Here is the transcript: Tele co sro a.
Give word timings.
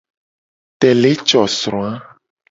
Tele 0.79 1.11
co 1.29 1.41
sro 1.57 1.81
a. 1.91 1.93